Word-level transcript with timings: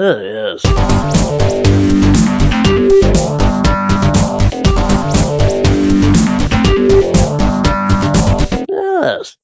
Oh, 0.00 0.20
yes. 0.20 0.62
Yes. 8.68 9.36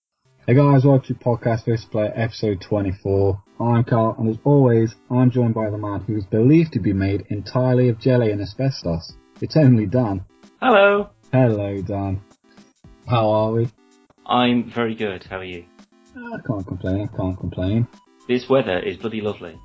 Hey 0.46 0.54
guys, 0.54 0.84
welcome 0.84 1.08
to 1.08 1.14
Podcast 1.14 1.64
First 1.64 1.90
Play 1.90 2.06
episode 2.14 2.60
24. 2.60 3.42
I'm 3.58 3.82
Carl, 3.82 4.14
and 4.16 4.28
as 4.28 4.38
always, 4.44 4.94
I'm 5.10 5.32
joined 5.32 5.54
by 5.54 5.70
the 5.70 5.76
man 5.76 6.02
who 6.02 6.16
is 6.16 6.24
believed 6.24 6.74
to 6.74 6.78
be 6.78 6.92
made 6.92 7.26
entirely 7.30 7.88
of 7.88 7.98
jelly 7.98 8.30
and 8.30 8.40
asbestos. 8.40 9.16
It's 9.40 9.56
only 9.56 9.86
Dan. 9.86 10.24
Hello. 10.62 11.10
Hello, 11.32 11.82
Dan. 11.82 12.20
How 13.08 13.28
are 13.28 13.50
we? 13.50 13.68
I'm 14.24 14.70
very 14.70 14.94
good. 14.94 15.24
How 15.24 15.38
are 15.38 15.44
you? 15.44 15.64
I 16.16 16.38
can't 16.46 16.64
complain, 16.64 17.08
I 17.12 17.16
can't 17.16 17.40
complain. 17.40 17.88
This 18.28 18.48
weather 18.48 18.78
is 18.78 18.98
bloody 18.98 19.20
lovely. 19.20 19.58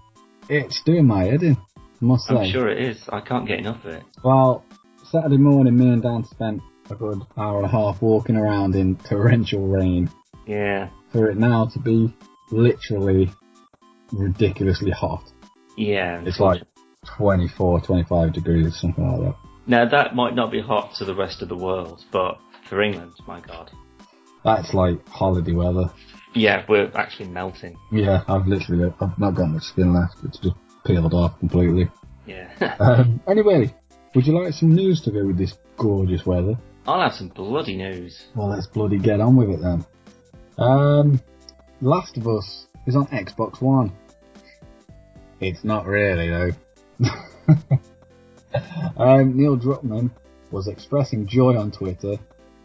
It's 0.50 0.82
doing 0.84 1.06
my 1.06 1.26
head 1.26 1.44
in, 1.44 1.58
I 1.78 1.82
must 2.02 2.26
say. 2.28 2.36
I'm 2.36 2.52
sure 2.52 2.68
it 2.70 2.80
is. 2.82 3.08
I 3.10 3.22
can't 3.22 3.48
get 3.48 3.60
enough 3.60 3.86
of 3.86 3.92
it. 3.94 4.04
Well, 4.24 4.66
Saturday 5.12 5.38
morning, 5.38 5.78
me 5.78 5.90
and 5.90 6.02
Dan 6.02 6.26
spent 6.26 6.62
a 6.90 6.96
good 6.96 7.22
hour 7.38 7.58
and 7.58 7.66
a 7.66 7.70
half 7.70 8.02
walking 8.02 8.36
around 8.36 8.76
in 8.76 8.96
torrential 8.96 9.68
rain 9.68 10.10
Yeah. 10.48 10.90
for 11.12 11.30
it 11.30 11.38
now 11.38 11.68
to 11.68 11.80
be 11.80 12.12
literally 12.52 13.30
ridiculously 14.12 14.90
hot. 14.92 15.24
Yeah. 15.78 16.22
It's 16.26 16.40
like 16.40 16.64
24, 17.06 17.82
25 17.82 18.34
degrees, 18.34 18.76
something 18.80 19.08
like 19.08 19.22
that. 19.22 19.36
Now 19.68 19.88
that 19.88 20.16
might 20.16 20.34
not 20.34 20.52
be 20.52 20.62
hot 20.62 20.96
to 20.96 21.06
the 21.06 21.14
rest 21.14 21.44
of 21.44 21.50
the 21.50 21.56
world, 21.56 22.04
but 22.12 22.40
for 22.68 22.82
England, 22.82 23.12
my 23.28 23.40
god. 23.40 23.70
That's 24.44 24.74
like 24.74 25.08
holiday 25.08 25.52
weather. 25.54 25.92
Yeah, 26.34 26.64
we're 26.70 26.92
actually 26.96 27.30
melting. 27.30 27.76
Yeah, 27.92 28.24
I've 28.28 28.48
literally, 28.48 28.94
I've 29.02 29.18
not 29.18 29.36
got 29.36 29.50
much 29.50 29.64
skin 29.64 29.94
left. 29.94 30.18
It's 30.24 30.38
just 30.40 30.56
peeled 30.86 31.14
off 31.14 31.40
completely. 31.40 31.90
Yeah. 32.26 32.50
Um, 32.80 33.22
anyway, 33.28 33.74
would 34.14 34.26
you 34.28 34.34
like 34.34 34.54
some 34.54 34.74
news 34.74 35.02
to 35.02 35.12
go 35.12 35.26
with 35.26 35.38
this 35.38 35.54
gorgeous 35.78 36.26
weather? 36.26 36.58
I'll 36.86 37.02
have 37.02 37.14
some 37.14 37.30
bloody 37.30 37.78
news. 37.78 38.26
Well, 38.36 38.50
let's 38.50 38.68
bloody 38.68 38.98
get 39.00 39.20
on 39.20 39.36
with 39.36 39.50
it 39.50 39.60
then. 39.62 39.86
Um, 40.58 41.22
Last 41.82 42.18
of 42.18 42.28
Us 42.28 42.68
is 42.86 42.96
on 42.96 43.08
Xbox 43.08 43.62
One. 43.62 43.92
It's 45.40 45.64
not 45.64 45.86
really 45.86 46.30
though. 46.30 46.52
um, 48.98 49.38
Neil 49.38 49.58
Druckmann 49.58 50.12
was 50.52 50.68
expressing 50.68 51.28
joy 51.28 51.56
on 51.58 51.72
Twitter 51.72 52.18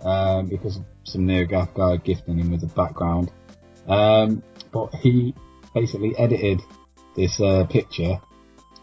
um, 0.02 0.48
because 0.48 0.80
some 1.04 1.26
NeoGaf 1.26 1.74
guy 1.74 1.96
gifting 1.98 2.38
him 2.38 2.50
with 2.50 2.62
a 2.64 2.74
background. 2.74 3.30
Um, 3.88 4.42
but 4.72 4.94
he 4.94 5.34
basically 5.74 6.16
edited 6.16 6.60
this 7.16 7.40
uh, 7.40 7.66
picture 7.68 8.20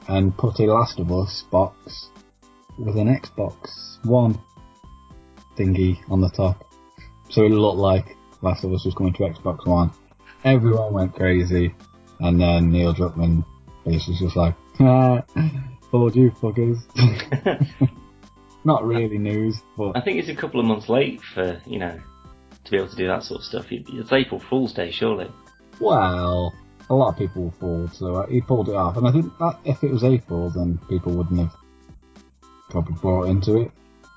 and 0.07 0.35
put 0.37 0.59
a 0.59 0.63
Last 0.63 0.99
of 0.99 1.11
Us 1.11 1.43
box 1.51 2.09
with 2.77 2.97
an 2.97 3.07
Xbox 3.07 4.03
One 4.03 4.39
thingy 5.57 5.97
on 6.09 6.21
the 6.21 6.29
top. 6.29 6.65
So 7.29 7.43
it 7.43 7.49
looked 7.49 7.77
like 7.77 8.17
Last 8.41 8.63
of 8.63 8.73
Us 8.73 8.85
was 8.85 8.95
coming 8.95 9.13
to 9.13 9.23
Xbox 9.23 9.65
One. 9.65 9.91
Everyone 10.43 10.93
went 10.93 11.13
crazy, 11.13 11.73
and 12.19 12.41
then 12.41 12.71
Neil 12.71 12.93
Druckmann 12.93 13.45
basically 13.85 14.13
was 14.13 14.19
just 14.21 14.35
like, 14.35 14.55
ah, 14.79 15.21
fooled 15.91 16.15
you 16.15 16.31
fuckers. 16.31 16.79
Not 18.63 18.85
really 18.85 19.17
news, 19.17 19.59
but 19.77 19.97
I 19.97 20.01
think 20.01 20.19
it's 20.19 20.29
a 20.29 20.35
couple 20.35 20.59
of 20.59 20.65
months 20.65 20.87
late 20.89 21.21
for, 21.21 21.61
you 21.65 21.79
know, 21.79 21.99
to 22.65 22.71
be 22.71 22.77
able 22.77 22.89
to 22.89 22.95
do 22.95 23.07
that 23.07 23.23
sort 23.23 23.39
of 23.39 23.45
stuff. 23.45 23.65
It's 23.69 24.11
April 24.11 24.41
Fool's 24.49 24.73
Day, 24.73 24.91
surely. 24.91 25.29
well, 25.79 26.53
a 26.89 26.95
lot 26.95 27.13
of 27.13 27.17
people 27.17 27.45
were 27.45 27.51
fooled, 27.59 27.93
so 27.93 28.15
uh, 28.15 28.27
he 28.27 28.41
pulled 28.41 28.67
it 28.67 28.75
off. 28.75 28.97
And 28.97 29.07
I 29.07 29.11
think 29.11 29.25
that 29.39 29.59
if 29.63 29.81
it 29.83 29.91
was 29.91 30.03
April, 30.03 30.51
then 30.53 30.79
people 30.89 31.15
wouldn't 31.15 31.39
have 31.39 31.55
probably 32.69 32.95
bought 33.01 33.29
into 33.29 33.61
it. 33.61 33.71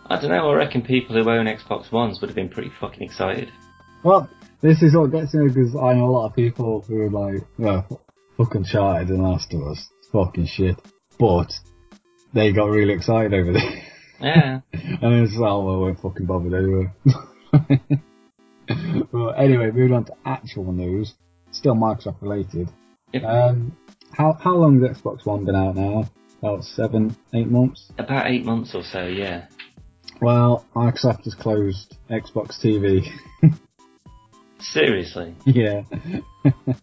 I 0.06 0.20
don't 0.20 0.31
know, 0.31 0.51
I 0.51 0.55
reckon 0.55 0.83
people 0.83 1.17
who 1.17 1.31
own 1.31 1.47
Xbox 1.47 1.91
Ones 1.91 2.20
would 2.20 2.28
have 2.28 2.36
been 2.36 2.48
pretty 2.51 2.70
fucking 2.81 3.03
excited. 3.03 3.51
Well, 4.02 4.29
this 4.61 4.83
is 4.83 4.95
what 4.95 5.13
gets 5.13 5.33
me 5.35 5.48
because 5.48 5.74
I 5.74 5.95
know 5.95 6.07
a 6.07 6.11
lot 6.11 6.27
of 6.27 6.36
people 6.36 6.83
who 6.83 7.02
are 7.02 7.11
like, 7.11 7.42
yeah, 7.58 7.83
fucking 8.36 8.63
Uncharted 8.63 9.08
and 9.08 9.23
Last 9.23 9.55
of 9.55 9.63
Us, 9.63 9.89
it's 9.98 10.08
fucking 10.08 10.46
shit. 10.46 10.77
But 11.19 11.52
they 12.35 12.52
got 12.52 12.67
really 12.67 12.92
excited 12.92 13.33
over 13.33 13.52
this. 13.52 13.63
Yeah. 14.20 14.61
and 14.73 15.24
it's 15.24 15.36
like, 15.36 15.51
oh, 15.51 15.64
well, 15.64 15.77
I 15.77 15.79
won't 15.79 16.01
fucking 16.01 16.27
bother 16.27 16.57
anyway. 16.57 16.92
well, 19.13 19.33
anyway, 19.36 19.70
moving 19.70 19.92
on 19.92 20.05
to 20.07 20.14
actual 20.25 20.73
news, 20.73 21.14
still 21.51 21.75
Microsoft 21.75 22.23
related. 22.23 22.70
Yep. 23.13 23.25
Um, 23.25 23.77
how 24.13 24.33
how 24.41 24.55
long 24.57 24.83
has 24.83 24.97
Xbox 24.98 25.27
One 25.27 25.45
been 25.45 25.55
out 25.57 25.77
now? 25.77 26.11
About 26.41 26.64
seven, 26.64 27.17
eight 27.33 27.48
months. 27.48 27.91
About 27.98 28.27
eight 28.30 28.45
months 28.45 28.75
or 28.75 28.83
so, 28.83 29.07
yeah. 29.07 29.47
Well, 30.20 30.64
Microsoft 30.75 31.25
has 31.25 31.35
closed 31.35 31.97
Xbox 32.11 32.61
TV. 32.63 33.07
Seriously. 34.61 35.35
yeah. 35.45 35.83
Um, 36.45 36.77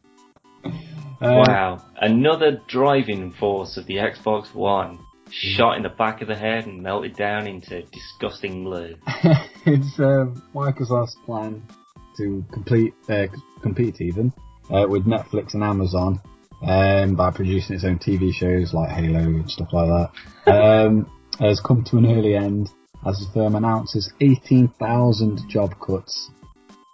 Wow. 1.21 1.85
Another 1.97 2.59
driving 2.67 3.31
force 3.33 3.77
of 3.77 3.85
the 3.85 3.97
Xbox 3.97 4.55
One 4.55 4.97
shot 5.31 5.77
in 5.77 5.83
the 5.83 5.89
back 5.89 6.21
of 6.21 6.27
the 6.27 6.35
head 6.35 6.65
and 6.65 6.81
melted 6.81 7.15
down 7.15 7.47
into 7.47 7.81
disgusting 7.83 8.63
blue. 8.63 8.95
it's 9.65 9.99
um, 9.99 10.41
Microsoft's 10.53 11.15
plan 11.25 11.63
to 12.17 12.45
complete 12.51 12.93
uh, 13.09 13.27
compete 13.61 14.01
even 14.01 14.33
uh, 14.69 14.85
with 14.87 15.05
Netflix 15.05 15.53
and 15.53 15.63
Amazon 15.63 16.21
um, 16.63 17.15
by 17.15 17.31
producing 17.31 17.75
its 17.75 17.85
own 17.85 17.97
TV 17.99 18.33
shows 18.33 18.73
like 18.73 18.89
Halo 18.89 19.19
and 19.19 19.49
stuff 19.49 19.69
like 19.71 19.87
that. 19.87 20.11
Um, 20.51 21.09
has 21.39 21.61
come 21.61 21.83
to 21.85 21.97
an 21.97 22.05
early 22.05 22.35
end 22.35 22.69
as 23.05 23.19
the 23.19 23.31
firm 23.33 23.55
announces 23.55 24.11
18,000 24.21 25.47
job 25.49 25.73
cuts. 25.79 26.29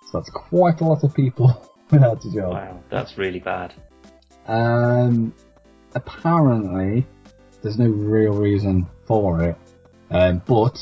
So 0.05 0.19
that's 0.19 0.29
quite 0.29 0.81
a 0.81 0.85
lot 0.85 1.03
of 1.03 1.13
people 1.13 1.73
without 1.91 2.23
a 2.23 2.31
job. 2.31 2.53
Wow, 2.53 2.83
that's 2.89 3.17
really 3.17 3.39
bad. 3.39 3.73
Um, 4.47 5.33
apparently, 5.95 7.05
there's 7.67 7.77
no 7.77 7.89
real 7.89 8.31
reason 8.31 8.87
for 9.05 9.43
it. 9.43 9.57
Um, 10.09 10.41
but, 10.47 10.79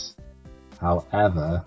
however, 0.79 1.65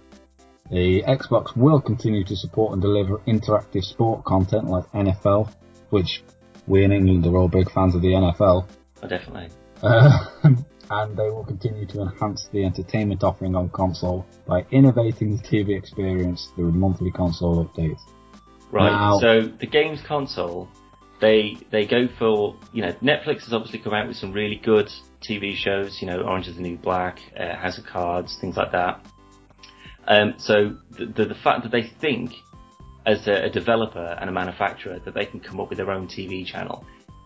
the 0.70 1.02
Xbox 1.02 1.56
will 1.56 1.80
continue 1.80 2.24
to 2.24 2.36
support 2.36 2.72
and 2.74 2.80
deliver 2.80 3.18
interactive 3.26 3.82
sport 3.82 4.24
content 4.24 4.66
like 4.66 4.84
NFL, 4.92 5.52
which 5.90 6.22
we 6.68 6.84
in 6.84 6.92
England 6.92 7.26
are 7.26 7.36
all 7.36 7.48
big 7.48 7.68
fans 7.72 7.96
of 7.96 8.02
the 8.02 8.08
NFL. 8.08 8.68
Oh, 9.02 9.08
definitely. 9.08 9.48
Uh, 9.82 10.26
and 10.90 11.16
they 11.16 11.30
will 11.30 11.44
continue 11.44 11.86
to 11.86 12.02
enhance 12.02 12.46
the 12.52 12.64
entertainment 12.64 13.24
offering 13.24 13.56
on 13.56 13.70
console 13.70 14.24
by 14.46 14.64
innovating 14.70 15.36
the 15.36 15.42
TV 15.42 15.76
experience 15.76 16.48
through 16.54 16.70
monthly 16.70 17.10
console 17.10 17.64
updates. 17.64 18.00
Right. 18.70 18.92
Now- 18.92 19.18
So 19.18 19.48
the 19.48 19.66
games 19.66 20.00
console, 20.06 20.68
they 21.20 21.56
they 21.70 21.86
go 21.86 22.06
for 22.18 22.54
you 22.72 22.82
know 22.82 22.92
Netflix 23.02 23.44
has 23.44 23.52
obviously 23.52 23.80
come 23.80 23.92
out 23.94 24.06
with 24.06 24.16
some 24.16 24.32
really 24.32 24.60
good 24.62 24.88
TV 25.22 25.54
shows. 25.54 25.98
You 26.00 26.06
know, 26.08 26.20
Orange 26.22 26.48
is 26.48 26.56
the 26.56 26.62
New 26.62 26.76
Black, 26.76 27.18
uh, 27.38 27.56
House 27.56 27.78
of 27.78 27.84
Cards, 27.86 28.36
things 28.40 28.56
like 28.56 28.72
that. 28.72 29.04
Um, 30.06 30.34
so 30.38 30.76
the, 30.90 31.06
the 31.06 31.24
the 31.26 31.34
fact 31.34 31.64
that 31.64 31.72
they 31.72 31.82
think 32.00 32.32
as 33.06 33.26
a, 33.26 33.44
a 33.44 33.50
developer 33.50 34.16
and 34.20 34.28
a 34.28 34.32
manufacturer 34.32 34.98
that 35.04 35.14
they 35.14 35.26
can 35.26 35.40
come 35.40 35.60
up 35.60 35.68
with 35.68 35.78
their 35.78 35.90
own 35.90 36.08
TV 36.08 36.46
channel 36.46 36.84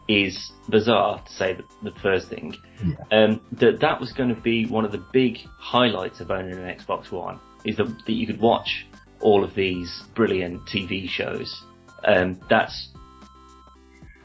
is 0.08 0.52
bizarre 0.68 1.22
to 1.24 1.32
say 1.32 1.54
the, 1.54 1.90
the 1.90 1.98
first 2.00 2.28
thing. 2.28 2.54
Yeah. 2.84 3.24
Um, 3.24 3.40
that 3.52 3.80
that 3.80 4.00
was 4.00 4.12
going 4.12 4.34
to 4.34 4.40
be 4.40 4.66
one 4.66 4.84
of 4.84 4.92
the 4.92 5.04
big 5.12 5.38
highlights 5.58 6.20
of 6.20 6.30
owning 6.30 6.52
an 6.52 6.76
Xbox 6.76 7.10
One 7.10 7.40
is 7.64 7.76
that, 7.76 7.86
that 8.06 8.12
you 8.12 8.26
could 8.26 8.40
watch 8.40 8.86
all 9.20 9.44
of 9.44 9.54
these 9.54 10.02
brilliant 10.14 10.62
TV 10.66 11.08
shows. 11.08 11.62
Um, 12.04 12.40
that's 12.50 12.88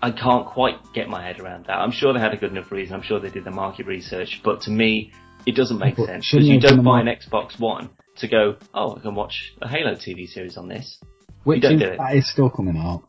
I 0.02 0.12
can't 0.12 0.46
quite 0.46 0.94
get 0.94 1.10
my 1.10 1.24
head 1.24 1.40
around 1.40 1.66
that. 1.66 1.78
I'm 1.78 1.92
sure 1.92 2.14
they 2.14 2.20
had 2.20 2.34
a 2.34 2.38
good 2.38 2.52
enough 2.52 2.72
reason. 2.72 2.94
I'm 2.96 3.02
sure 3.02 3.20
they 3.20 3.30
did 3.30 3.44
the 3.46 3.52
market 3.52 3.88
research, 3.88 4.42
but 4.44 4.62
to 4.62 4.72
me, 4.72 5.12
it 5.46 5.56
doesn't 5.56 5.80
make 5.80 5.96
But 5.96 6.06
sense 6.08 6.30
because 6.32 6.46
you 6.48 6.60
they 6.60 6.68
have 6.68 6.76
done 6.76 6.76
don't 6.78 6.86
buy 6.86 7.02
an 7.02 7.08
Xbox 7.08 7.60
One 7.60 7.90
to 8.18 8.28
go, 8.28 8.58
oh, 8.74 8.96
I 8.96 9.00
can 9.00 9.16
watch 9.16 9.54
a 9.62 9.68
Halo 9.68 9.94
TV 9.96 10.28
series 10.28 10.58
on 10.58 10.68
this. 10.68 11.00
Which 11.44 11.62
don't 11.62 11.76
is, 11.76 11.82
do 11.82 11.88
it. 11.88 11.98
that 11.98 12.16
is 12.16 12.30
still 12.30 12.50
coming 12.50 12.78
out. 12.78 13.04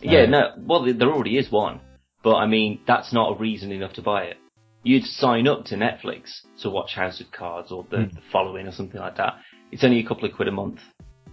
Yeah, 0.00 0.20
Um, 0.22 0.30
no, 0.30 0.52
well, 0.58 0.84
there- 0.94 1.10
already 1.12 1.36
is 1.38 1.50
one, 1.50 1.80
but 2.22 2.36
I 2.36 2.46
mean, 2.46 2.80
that's 2.86 3.12
not 3.12 3.36
a 3.36 3.38
reason 3.38 3.72
enough 3.72 3.94
to 3.94 4.02
buy 4.02 4.24
it. 4.24 4.36
You'd 4.84 5.04
sign 5.04 5.48
up 5.48 5.64
to 5.66 5.74
Netflix 5.76 6.30
to 6.62 6.70
watch 6.70 6.94
House 6.94 7.20
of 7.20 7.30
Cards 7.32 7.72
or 7.72 7.84
the, 7.90 7.96
Hmm. 8.04 8.14
the 8.14 8.20
following 8.32 8.66
or 8.68 8.72
something 8.72 9.00
like 9.00 9.16
that. 9.16 9.34
It's 9.72 9.82
only 9.84 9.98
a 9.98 10.04
couple 10.06 10.26
of 10.28 10.34
quid 10.34 10.48
a 10.48 10.52
month. 10.52 10.80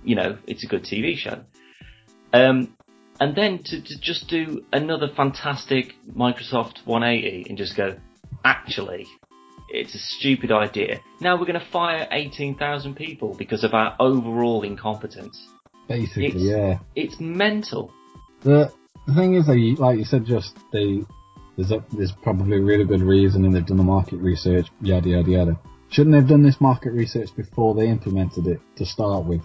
You 0.03 0.15
know, 0.15 0.37
it's 0.47 0.63
a 0.63 0.67
good 0.67 0.83
TV 0.83 1.15
show. 1.15 1.43
Um, 2.33 2.74
and 3.19 3.35
then 3.35 3.63
to, 3.65 3.81
to 3.81 3.99
just 3.99 4.27
do 4.27 4.63
another 4.73 5.07
fantastic 5.15 5.93
Microsoft 6.13 6.85
180 6.85 7.45
and 7.49 7.57
just 7.57 7.75
go, 7.77 7.95
actually, 8.43 9.07
it's 9.69 9.95
a 9.95 9.99
stupid 9.99 10.51
idea. 10.51 11.01
Now 11.21 11.39
we're 11.39 11.45
going 11.45 11.59
to 11.59 11.71
fire 11.71 12.07
18,000 12.11 12.95
people 12.95 13.35
because 13.37 13.63
of 13.63 13.73
our 13.73 13.95
overall 13.99 14.63
incompetence. 14.63 15.47
Basically, 15.87 16.25
It's- 16.27 16.41
yeah. 16.41 16.79
It's 16.95 17.19
mental. 17.19 17.93
The 18.41 18.71
the 19.07 19.13
thing 19.13 19.35
is, 19.35 19.45
though, 19.45 19.53
you, 19.53 19.75
like 19.75 19.97
you 19.99 20.03
said, 20.05 20.25
just 20.25 20.57
they 20.71 21.03
there's 21.57 21.71
a, 21.71 21.83
there's 21.93 22.11
probably 22.23 22.57
a 22.57 22.61
really 22.61 22.85
good 22.85 23.01
reason, 23.01 23.45
and 23.45 23.55
they've 23.55 23.65
done 23.65 23.77
the 23.77 23.83
market 23.83 24.17
research, 24.17 24.67
yada 24.81 25.09
yada 25.09 25.29
yada. 25.29 25.59
Shouldn't 25.89 26.13
they 26.13 26.19
have 26.19 26.27
done 26.27 26.43
this 26.43 26.59
market 26.59 26.91
research 26.91 27.29
before 27.35 27.75
they 27.75 27.87
implemented 27.87 28.47
it 28.47 28.59
to 28.77 28.85
start 28.85 29.25
with? 29.25 29.41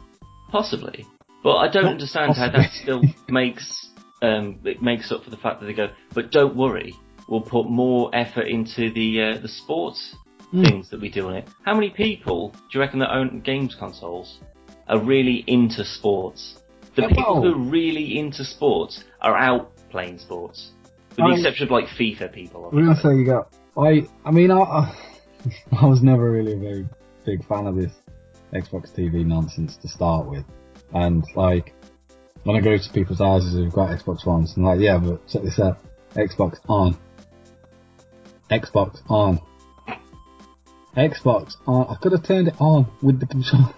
Possibly, 0.50 1.06
but 1.42 1.56
I 1.56 1.68
don't 1.68 1.84
Not 1.84 1.92
understand 1.92 2.36
how 2.36 2.50
that 2.50 2.72
still 2.72 3.02
makes 3.28 3.88
um, 4.22 4.58
it 4.64 4.82
makes 4.82 5.10
up 5.10 5.24
for 5.24 5.30
the 5.30 5.36
fact 5.38 5.60
that 5.60 5.66
they 5.66 5.72
go. 5.72 5.88
But 6.14 6.30
don't 6.30 6.54
worry, 6.56 6.94
we'll 7.28 7.40
put 7.40 7.68
more 7.70 8.10
effort 8.14 8.48
into 8.48 8.92
the 8.92 9.22
uh, 9.22 9.38
the 9.40 9.48
sports 9.48 10.14
Hmm. 10.50 10.64
things 10.64 10.90
that 10.90 11.00
we 11.00 11.08
do 11.10 11.28
on 11.28 11.36
it. 11.36 11.48
How 11.64 11.74
many 11.74 11.90
people 11.90 12.50
do 12.50 12.58
you 12.72 12.80
reckon 12.80 12.98
that 12.98 13.12
own 13.14 13.40
games 13.40 13.76
consoles 13.76 14.40
are 14.88 14.98
really 14.98 15.44
into 15.46 15.84
sports? 15.84 16.56
The 16.96 17.04
Uh, 17.04 17.08
people 17.08 17.42
who 17.42 17.52
are 17.54 17.70
really 17.70 18.18
into 18.18 18.44
sports 18.44 19.04
are 19.22 19.36
out 19.36 19.70
playing 19.90 20.18
sports, 20.18 20.72
with 21.10 21.18
the 21.18 21.32
exception 21.34 21.66
of 21.68 21.70
like 21.70 21.86
FIFA 21.86 22.32
people. 22.32 22.68
We're 22.72 22.82
gonna 22.82 22.96
say 22.96 23.14
you 23.14 23.24
got. 23.24 23.54
I 23.78 24.08
I 24.24 24.32
mean 24.32 24.50
I 24.50 24.58
I, 24.58 24.94
I 25.80 25.86
was 25.86 26.02
never 26.02 26.30
really 26.32 26.54
a 26.54 26.58
very 26.58 26.88
big 27.24 27.44
fan 27.46 27.68
of 27.68 27.76
this 27.76 27.92
Xbox 28.52 28.90
TV 28.92 29.24
nonsense 29.24 29.76
to 29.76 29.86
start 29.88 30.28
with, 30.28 30.44
and 30.94 31.24
like 31.36 31.72
when 32.44 32.56
I 32.56 32.60
go 32.60 32.76
to 32.76 32.92
people's 32.92 33.18
houses 33.18 33.54
who've 33.54 33.72
got 33.72 33.90
Xbox 33.90 34.26
Ones, 34.26 34.54
I'm 34.56 34.64
like, 34.64 34.80
yeah, 34.80 34.98
but 34.98 35.26
check 35.28 35.42
this 35.42 35.58
out, 35.60 35.78
Xbox 36.14 36.56
on, 36.68 36.96
Xbox 38.50 38.98
on, 39.08 39.40
Xbox 40.96 41.54
on. 41.66 41.86
I 41.88 41.96
could 42.02 42.12
have 42.12 42.24
turned 42.26 42.48
it 42.48 42.54
on 42.58 42.86
with 43.02 43.20
the 43.20 43.26
control. 43.26 43.72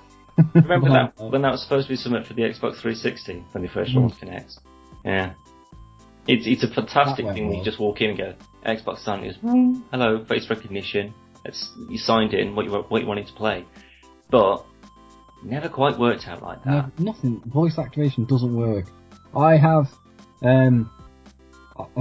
Remember 0.55 0.89
that 0.93 1.15
Well, 1.19 1.31
when 1.31 1.43
that 1.43 1.53
was 1.53 1.63
supposed 1.63 1.89
to 1.89 1.93
be 1.93 1.97
something 1.97 2.25
for 2.25 2.35
the 2.35 2.43
Xbox 2.43 2.81
360 2.81 3.45
when 3.53 3.63
they 3.63 3.69
first 3.69 3.93
Mm. 3.93 3.97
launched 3.97 4.21
Kinect? 4.21 4.59
Yeah. 5.05 5.33
It's 6.27 6.47
it's 6.47 6.63
a 6.63 6.69
fantastic 6.73 7.27
thing 7.27 7.49
when 7.49 7.59
you 7.59 7.65
just 7.65 7.81
walk 7.81 8.01
in 8.01 8.11
and 8.11 8.19
go 8.19 8.35
Xbox 8.65 9.07
on, 9.09 9.25
goes 9.25 9.35
hello 9.91 10.25
face 10.25 10.49
recognition. 10.49 11.13
It's 11.45 11.69
you 11.91 11.99
signed 11.99 12.33
in 12.33 12.55
what 12.55 12.65
you 12.65 12.71
what 12.73 13.03
you 13.03 13.09
wanted 13.09 13.27
to 13.27 13.33
play, 13.33 13.67
but 14.31 14.65
never 15.45 15.69
quite 15.69 15.99
worked 15.99 16.27
out 16.29 16.43
like 16.43 16.63
that. 16.65 16.99
No, 16.99 17.13
nothing. 17.13 17.41
Voice 17.47 17.79
activation 17.79 18.25
doesn't 18.25 18.55
work. 18.55 18.87
I 19.37 19.57
have, 19.57 19.89
um, 20.43 20.91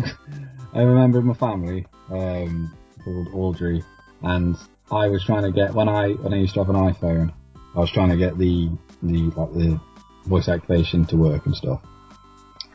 I 0.74 0.82
remember 0.82 1.22
my 1.22 1.34
family, 1.34 1.86
um, 2.10 2.76
called 3.04 3.28
Audrey, 3.34 3.84
and 4.22 4.56
I 4.92 5.08
was 5.08 5.24
trying 5.26 5.44
to 5.44 5.52
get 5.52 5.74
when 5.74 5.90
I 5.90 6.10
when 6.10 6.34
I 6.34 6.38
used 6.38 6.54
to 6.56 6.64
have 6.64 6.70
an 6.70 6.76
iPhone, 6.76 7.34
I 7.76 7.80
was 7.80 7.92
trying 7.92 8.10
to 8.10 8.18
get 8.18 8.38
the 8.38 8.70
the 9.02 9.32
like 9.36 9.54
the 9.54 9.80
voice 10.28 10.50
activation 10.50 11.06
to 11.06 11.18
work 11.18 11.46
and 11.46 11.56
stuff. 11.56 11.82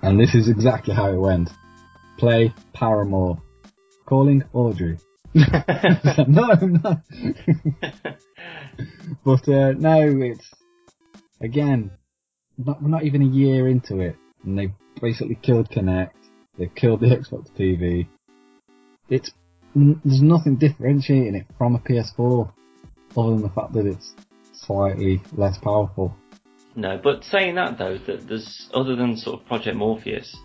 And 0.02 0.18
this 0.18 0.34
is 0.34 0.48
exactly 0.48 0.94
how 0.94 1.10
it 1.10 1.16
went. 1.16 1.50
Play 2.18 2.54
Paramore, 2.72 3.42
calling 4.06 4.42
Audrey. 4.52 4.98
No, 6.28 6.48
no. 6.62 7.00
but 9.24 9.48
uh, 9.48 9.72
no, 9.72 10.20
it's 10.22 10.48
again 11.40 11.90
not, 12.58 12.82
we're 12.82 12.88
not 12.88 13.04
even 13.04 13.22
a 13.22 13.26
year 13.26 13.68
into 13.68 14.00
it, 14.00 14.16
and 14.44 14.58
they've 14.58 14.72
basically 15.00 15.38
killed 15.42 15.68
Kinect. 15.70 16.10
They've 16.58 16.74
killed 16.74 17.00
the 17.00 17.06
Xbox 17.06 17.50
TV. 17.58 18.08
It's 19.08 19.30
n- 19.74 20.00
there's 20.04 20.22
nothing 20.22 20.56
differentiating 20.56 21.34
it 21.34 21.46
from 21.58 21.74
a 21.74 21.78
PS4, 21.78 22.50
other 23.16 23.30
than 23.30 23.42
the 23.42 23.50
fact 23.50 23.72
that 23.74 23.86
it's 23.86 24.14
slightly 24.52 25.22
less 25.32 25.58
powerful. 25.58 26.16
No, 26.74 26.98
but 27.02 27.24
saying 27.24 27.54
that 27.56 27.78
though, 27.78 27.98
that 28.06 28.26
there's 28.28 28.68
other 28.74 28.96
than 28.96 29.16
sort 29.16 29.40
of 29.40 29.46
Project 29.46 29.76
Morpheus, 29.76 30.36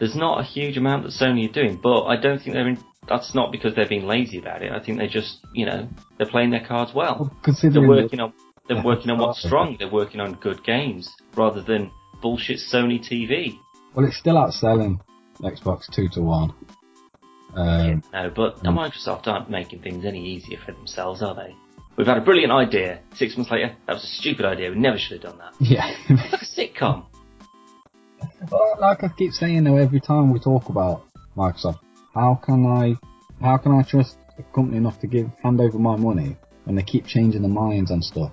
there's 0.00 0.16
not 0.16 0.40
a 0.40 0.42
huge 0.42 0.76
amount 0.76 1.04
that 1.04 1.12
Sony 1.12 1.48
are 1.48 1.52
doing. 1.52 1.78
But 1.80 2.06
I 2.06 2.16
don't 2.16 2.38
think 2.40 2.54
they're 2.54 2.66
in. 2.68 2.78
That's 3.08 3.34
not 3.34 3.52
because 3.52 3.74
they're 3.74 3.88
being 3.88 4.06
lazy 4.06 4.38
about 4.38 4.62
it. 4.62 4.72
I 4.72 4.82
think 4.82 4.98
they're 4.98 5.08
just, 5.08 5.38
you 5.54 5.66
know, 5.66 5.88
they're 6.18 6.28
playing 6.28 6.50
their 6.50 6.64
cards 6.66 6.92
well. 6.94 7.16
Well, 7.20 7.28
They're 7.32 7.42
considering 7.44 7.88
working 7.88 8.20
on 8.20 8.32
they're 8.68 8.82
working 8.84 9.10
on 9.10 9.18
what's 9.18 9.42
strong. 9.42 9.76
They're 9.78 9.90
working 9.90 10.20
on 10.20 10.34
good 10.34 10.62
games 10.64 11.08
rather 11.36 11.62
than 11.62 11.90
bullshit 12.22 12.58
Sony 12.72 12.98
TV. 13.00 13.58
well, 13.94 14.06
it's 14.06 14.16
still 14.18 14.34
outselling 14.36 15.00
Xbox 15.40 15.86
two 15.94 16.08
to 16.12 16.20
one. 16.22 16.52
Um, 17.54 18.02
No, 18.12 18.30
but 18.34 18.62
Mm. 18.62 18.76
Microsoft 18.76 19.26
aren't 19.26 19.50
making 19.50 19.80
things 19.82 20.04
any 20.04 20.24
easier 20.24 20.58
for 20.64 20.72
themselves, 20.72 21.22
are 21.22 21.34
they? 21.34 21.54
We've 21.96 22.06
had 22.06 22.18
a 22.18 22.22
brilliant 22.22 22.52
idea. 22.52 23.00
Six 23.14 23.36
months 23.36 23.50
later, 23.50 23.74
that 23.86 23.92
was 23.94 24.04
a 24.04 24.06
stupid 24.06 24.44
idea. 24.44 24.70
We 24.70 24.76
never 24.78 24.98
should 24.98 25.20
have 25.22 25.32
done 25.32 25.38
that. 25.38 25.54
yeah. 25.60 25.86
Like 26.08 26.42
a 26.42 26.44
sitcom. 26.44 27.06
Well, 28.50 28.76
like 28.80 29.04
I 29.04 29.08
keep 29.08 29.32
saying 29.32 29.64
though, 29.64 29.76
every 29.76 30.00
time 30.00 30.32
we 30.32 30.40
talk 30.40 30.68
about 30.68 31.04
Microsoft, 31.36 31.80
how 32.14 32.40
can 32.44 32.66
I, 32.66 32.96
how 33.40 33.56
can 33.58 33.72
I 33.72 33.82
trust 33.82 34.16
a 34.38 34.42
company 34.54 34.78
enough 34.78 34.98
to 35.00 35.06
give 35.06 35.28
hand 35.42 35.60
over 35.60 35.78
my 35.78 35.96
money 35.96 36.36
when 36.64 36.76
they 36.76 36.82
keep 36.82 37.06
changing 37.06 37.42
their 37.42 37.50
minds 37.50 37.90
on 37.90 38.02
stuff? 38.02 38.32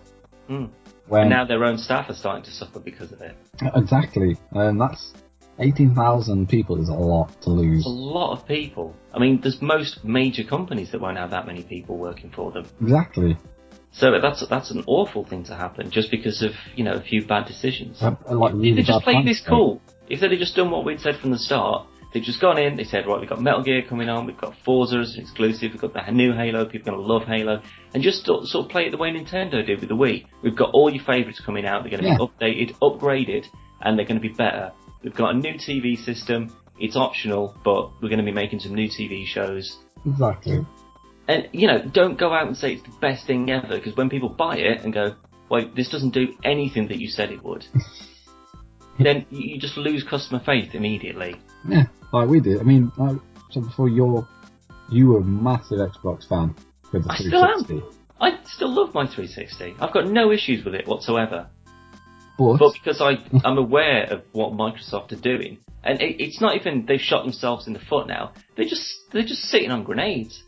Mm. 0.50 0.70
When 1.08 1.22
And 1.22 1.30
now 1.30 1.46
their 1.46 1.64
own 1.64 1.78
staff 1.78 2.10
are 2.10 2.16
starting 2.16 2.44
to 2.46 2.52
suffer 2.52 2.80
because 2.80 3.12
of 3.12 3.22
it. 3.22 3.36
exactly, 3.76 4.38
and 4.52 4.80
that's 4.82 5.14
eighteen 5.60 5.96
thousand 5.96 6.50
people 6.50 6.82
is 6.82 6.90
a 6.90 6.94
lot 6.94 7.42
to 7.44 7.50
lose. 7.50 7.80
It's 7.80 7.88
a 7.88 7.90
lot 7.90 8.38
of 8.38 8.48
people. 8.48 8.96
I 9.14 9.20
mean, 9.20 9.40
there's 9.42 9.62
most 9.62 10.04
major 10.04 10.44
companies 10.44 10.92
that 10.92 11.00
won't 11.00 11.18
have 11.18 11.32
that 11.32 11.48
many 11.48 11.64
people 11.64 11.98
working 11.98 12.32
for 12.32 12.52
them. 12.52 12.68
Exactly. 12.82 13.38
So 13.92 14.20
that's 14.22 14.46
that's 14.48 14.70
an 14.72 14.84
awful 14.86 15.26
thing 15.26 15.46
to 15.46 15.56
happen 15.56 15.90
just 15.92 16.12
because 16.12 16.42
of 16.42 16.52
you 16.76 16.84
know 16.84 16.94
a 16.94 17.02
few 17.02 17.26
bad 17.26 17.48
decisions. 17.48 17.98
Uh, 18.02 18.16
like 18.30 18.54
really 18.54 18.76
they 18.76 18.82
just 18.82 19.00
bad 19.00 19.04
played 19.04 19.26
this 19.26 19.42
cool, 19.48 19.82
if 20.10 20.20
they'd 20.20 20.32
have 20.32 20.40
just 20.40 20.56
done 20.56 20.72
what 20.72 20.86
we'd 20.86 21.00
said 21.00 21.18
from 21.18 21.32
the 21.32 21.38
start, 21.40 21.88
they'd 22.14 22.24
just 22.24 22.40
gone 22.42 22.58
in, 22.58 22.78
they 22.78 22.84
said, 22.84 23.06
right, 23.08 23.20
we've 23.20 23.30
got 23.30 23.42
Metal 23.42 23.64
Gear 23.64 23.84
coming 23.88 24.10
on, 24.10 24.26
we've 24.26 24.38
got 24.38 24.54
Forza 24.64 24.98
as 24.98 25.16
an 25.16 25.22
exclusive, 25.22 25.72
we've 25.74 25.82
got 25.82 25.94
the 25.94 26.12
new 26.12 26.34
Halo, 26.34 26.66
people 26.66 26.90
are 26.90 26.96
going 26.96 27.08
to 27.08 27.14
love 27.14 27.24
Halo, 27.24 27.62
and 27.94 28.02
just 28.04 28.26
sort 28.26 28.46
sort 28.46 28.66
of 28.66 28.72
play 28.72 28.86
it 28.88 28.92
the 28.92 28.98
way 28.98 29.12
Nintendo 29.12 29.66
did 29.66 29.80
with 29.80 29.90
the 29.90 29.96
Wii. 29.96 30.26
We've 30.42 30.56
got 30.56 30.72
all 30.74 30.90
your 30.94 31.04
favourites 31.04 31.40
coming 31.40 31.66
out, 31.66 31.84
they're 31.84 31.92
going 31.92 32.04
to 32.04 32.10
Yeah. 32.10 32.18
be 32.18 32.46
updated, 32.46 32.78
upgraded, 32.80 33.46
and 33.82 33.98
they're 33.98 34.06
going 34.06 34.22
to 34.22 34.28
be 34.28 34.34
better. 34.34 34.72
We've 35.04 35.14
got 35.16 35.36
a 35.36 35.38
new 35.38 35.54
TV 35.56 35.98
system, 35.98 36.54
it's 36.80 36.96
optional, 36.96 37.56
but 37.64 37.92
we're 38.02 38.10
going 38.10 38.20
to 38.20 38.26
be 38.26 38.32
making 38.32 38.60
some 38.60 38.74
new 38.74 38.88
TV 38.88 39.26
shows. 39.26 39.78
Exactly. 40.06 40.66
And, 41.28 41.50
you 41.52 41.68
know, 41.68 41.84
don't 41.84 42.18
go 42.18 42.34
out 42.34 42.48
and 42.48 42.56
say 42.56 42.74
it's 42.74 42.84
the 42.84 42.96
best 43.02 43.28
thing 43.28 43.50
ever, 43.50 43.76
because 43.76 43.96
when 43.98 44.10
people 44.10 44.30
buy 44.30 44.58
it 44.58 44.82
and 44.84 44.94
go, 44.94 45.16
well, 45.50 45.70
this 45.76 45.90
doesn't 45.90 46.14
do 46.14 46.36
anything 46.44 46.88
that 46.88 47.00
you 47.00 47.10
said 47.10 47.32
it 47.32 47.44
would, 47.44 47.66
then 49.06 49.26
you 49.30 49.60
just 49.60 49.78
lose 49.78 50.04
customer 50.04 50.42
faith 50.46 50.74
immediately. 50.74 51.36
Yeah, 51.68 51.84
like 52.14 52.30
we 52.30 52.40
did. 52.40 52.60
I 52.60 52.64
mean, 52.64 52.92
like, 52.98 53.18
so 53.52 53.62
before 53.62 53.90
you're, 53.90 54.28
you 54.92 55.08
were 55.08 55.20
a 55.20 55.24
massive 55.24 55.80
Xbox 55.80 56.28
fan 56.28 56.56
with 56.92 57.04
the 57.04 57.12
I 57.12 57.18
still 57.18 57.44
am. 57.44 57.84
I 58.20 58.40
still 58.46 58.74
love 58.74 58.94
my 58.94 59.06
360. 59.06 59.76
I've 59.80 59.94
got 59.94 60.08
no 60.08 60.32
issues 60.32 60.66
with 60.66 60.74
it 60.74 60.88
whatsoever. 60.88 61.50
But, 62.38 62.58
But 62.58 62.74
because 62.74 63.02
I, 63.02 63.18
I'm 63.44 63.58
aware 63.58 64.06
of 64.12 64.24
what 64.32 64.54
Microsoft 64.54 65.12
are 65.12 65.22
doing, 65.22 65.60
and 65.84 66.02
it, 66.02 66.22
it's 66.22 66.42
not 66.42 66.56
even 66.56 66.86
they've 66.88 67.00
shot 67.00 67.24
themselves 67.24 67.68
in 67.68 67.74
the 67.74 67.80
foot 67.80 68.08
now. 68.08 68.34
They're 68.56 68.66
just 68.68 68.94
they're 69.12 69.24
just 69.24 69.44
sitting 69.44 69.72
on 69.72 69.84
grenades. 69.84 70.44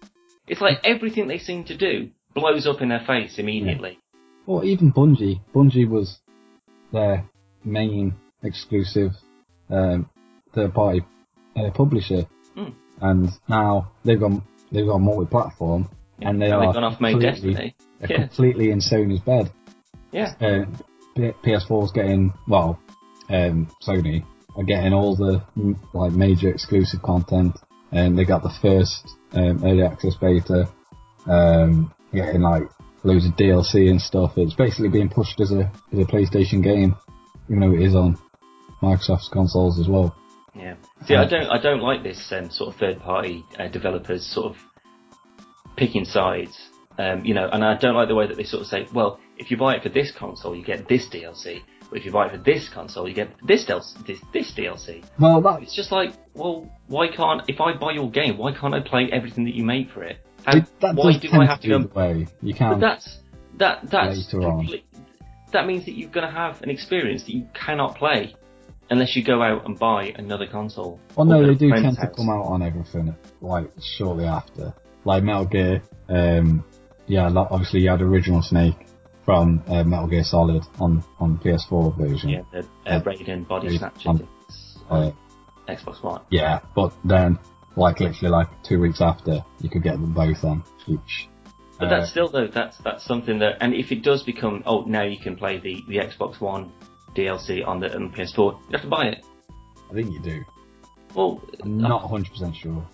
It's 0.47 0.61
like 0.61 0.79
everything 0.83 1.27
they 1.27 1.37
seem 1.37 1.63
to 1.65 1.77
do 1.77 2.09
blows 2.33 2.67
up 2.67 2.81
in 2.81 2.89
their 2.89 3.03
face 3.05 3.37
immediately. 3.37 3.99
or 4.45 4.63
even 4.65 4.91
Bungie. 4.91 5.41
Bungie 5.53 5.87
was 5.87 6.19
their 6.91 7.29
main 7.63 8.15
exclusive 8.43 9.11
um, 9.69 10.09
third-party 10.53 11.01
uh, 11.55 11.69
publisher, 11.71 12.23
Hmm. 12.55 12.69
and 13.01 13.29
now 13.47 13.91
they've 14.03 14.19
gone 14.19 14.43
they've 14.71 14.85
gone 14.87 15.01
multi-platform, 15.03 15.89
and 16.21 16.41
they 16.41 16.49
are 16.51 16.65
they've 16.65 16.73
gone 16.73 16.83
off 16.83 16.97
completely- 16.97 17.25
Destiny. 17.25 17.75
They're 17.99 18.11
Yeah. 18.11 18.27
completely 18.27 18.71
in 18.71 18.79
Sony's 18.79 19.19
bed. 19.21 19.51
Yeah. 20.11 20.33
uh, 20.41 20.65
P- 21.15 21.33
PS4's 21.43 21.91
getting 21.91 22.33
well, 22.47 22.79
um, 23.29 23.67
Sony 23.85 24.23
are 24.55 24.63
getting 24.63 24.93
all 24.93 25.15
the 25.15 25.41
mm, 25.57 25.75
like 25.93 26.11
major 26.13 26.49
exclusive 26.49 27.01
content, 27.01 27.55
and 27.91 28.17
they 28.17 28.25
got 28.25 28.41
the 28.43 28.53
first 28.61 29.07
um, 29.33 29.63
early 29.63 29.83
access 29.83 30.15
beta, 30.15 30.67
um, 31.27 31.93
getting 32.13 32.41
like 32.41 32.63
loads 33.03 33.25
of 33.25 33.33
DLC 33.35 33.89
and 33.89 34.01
stuff. 34.01 34.37
It's 34.37 34.55
basically 34.55 34.89
being 34.89 35.09
pushed 35.09 35.39
as 35.41 35.51
a 35.51 35.71
as 35.91 35.99
a 35.99 36.05
PlayStation 36.05 36.63
game, 36.63 36.95
even 37.49 37.59
though 37.61 37.73
it 37.73 37.81
is 37.81 37.95
on 37.95 38.17
Microsoft's 38.81 39.29
consoles 39.29 39.79
as 39.79 39.87
well. 39.87 40.15
Yeah. 40.55 40.75
See, 41.05 41.15
I 41.15 41.25
don't, 41.25 41.47
I 41.47 41.61
don't 41.61 41.81
like 41.81 42.03
this 42.03 42.31
um, 42.31 42.49
sort 42.49 42.73
of 42.73 42.79
third-party 42.79 43.45
uh, 43.57 43.67
developers 43.67 44.25
sort 44.25 44.55
of 44.55 44.57
picking 45.77 46.05
sides. 46.05 46.57
Um, 46.97 47.23
you 47.23 47.33
know, 47.33 47.47
and 47.51 47.63
I 47.63 47.77
don't 47.77 47.95
like 47.95 48.09
the 48.09 48.15
way 48.15 48.27
that 48.27 48.35
they 48.35 48.43
sort 48.43 48.61
of 48.61 48.67
say, 48.67 48.87
well, 48.93 49.19
if 49.37 49.49
you 49.51 49.57
buy 49.57 49.75
it 49.75 49.83
for 49.83 49.89
this 49.89 50.11
console, 50.11 50.55
you 50.55 50.65
get 50.65 50.87
this 50.89 51.07
DLC. 51.07 51.61
But 51.89 51.99
if 51.99 52.05
you 52.05 52.11
buy 52.11 52.27
it 52.27 52.31
for 52.31 52.37
this 52.37 52.69
console, 52.69 53.07
you 53.07 53.15
get 53.15 53.29
this 53.47 53.65
DLC. 53.65 54.05
This, 54.05 54.19
this 54.33 54.51
DLC. 54.51 55.05
Well, 55.17 55.41
that 55.41 55.63
It's 55.63 55.75
just 55.75 55.91
like, 55.91 56.11
well, 56.33 56.69
why 56.87 57.07
can't 57.07 57.41
if 57.47 57.61
I 57.61 57.73
buy 57.73 57.93
your 57.93 58.11
game, 58.11 58.37
why 58.37 58.53
can't 58.53 58.73
I 58.73 58.81
play 58.81 59.09
everything 59.11 59.45
that 59.45 59.55
you 59.55 59.63
make 59.63 59.91
for 59.91 60.03
it? 60.03 60.17
It, 60.47 60.65
that 60.81 60.95
why 60.95 61.17
do 61.17 61.29
I 61.31 61.45
have 61.45 61.61
to 61.61 61.67
to 61.67 61.87
go? 61.87 61.93
way 61.95 62.27
you 62.41 62.53
can't. 62.53 62.79
that's 62.79 63.19
that 63.57 63.89
that's 63.89 64.33
Later 64.33 64.47
on. 64.47 64.69
that 65.51 65.67
means 65.67 65.85
that 65.85 65.97
you're 65.97 66.09
going 66.09 66.25
to 66.25 66.33
have 66.33 66.61
an 66.61 66.69
experience 66.69 67.23
that 67.23 67.33
you 67.33 67.47
cannot 67.53 67.97
play 67.97 68.35
unless 68.89 69.15
you 69.15 69.23
go 69.23 69.41
out 69.41 69.65
and 69.65 69.77
buy 69.77 70.13
another 70.17 70.47
console. 70.47 70.99
Well, 71.15 71.25
no, 71.25 71.45
they 71.45 71.55
do 71.55 71.69
tend 71.69 71.97
to 71.97 72.07
come 72.15 72.29
out 72.29 72.45
on 72.45 72.61
everything 72.61 73.15
like 73.41 73.69
shortly 73.97 74.25
after. 74.25 74.73
Like 75.05 75.23
Metal 75.23 75.45
Gear, 75.45 75.81
um, 76.09 76.63
yeah, 77.07 77.29
obviously 77.35 77.81
you 77.81 77.89
had 77.89 78.01
original 78.01 78.41
Snake 78.41 78.75
from 79.25 79.63
uh, 79.67 79.83
Metal 79.83 80.07
Gear 80.07 80.23
Solid 80.23 80.63
on 80.79 81.03
on 81.19 81.37
PS4 81.39 81.97
version. 81.97 82.29
Yeah, 82.29 82.41
the 82.51 82.59
uh, 82.85 83.01
Raiden 83.01 83.47
Body 83.47 83.77
Snatcher 83.77 84.27
Uh, 84.89 85.11
Xbox 85.67 86.03
One. 86.03 86.21
yeah, 86.31 86.59
but 86.75 86.93
then 87.05 87.37
like 87.75 87.99
literally 87.99 88.29
like 88.29 88.47
two 88.63 88.79
weeks 88.79 89.01
after, 89.01 89.43
you 89.61 89.69
could 89.69 89.83
get 89.83 89.93
them 89.93 90.13
both 90.13 90.43
on 90.43 90.63
each. 90.87 91.29
But 91.79 91.85
Uh, 91.85 91.89
that's 91.99 92.11
still 92.11 92.27
though 92.27 92.47
that's 92.47 92.77
that's 92.79 93.05
something 93.05 93.39
that 93.39 93.57
and 93.61 93.73
if 93.73 93.91
it 93.91 94.03
does 94.03 94.23
become 94.23 94.63
oh 94.65 94.81
now 94.85 95.03
you 95.03 95.17
can 95.17 95.35
play 95.37 95.59
the, 95.59 95.81
the 95.87 95.97
Xbox 95.97 96.41
One 96.41 96.73
DLC 97.19 97.65
on 97.65 97.79
the, 97.79 97.93
on 97.95 98.11
the 98.11 98.17
PS4 98.17 98.37
you 98.37 98.71
have 98.71 98.81
to 98.81 98.87
buy 98.87 99.07
it. 99.07 99.25
I 99.89 99.93
think 99.93 100.11
you 100.13 100.21
do. 100.21 100.43
Well, 101.15 101.41
I'm 101.61 101.77
not 101.77 102.03
100 102.03 102.29
percent 102.31 102.55
sure. 102.55 102.87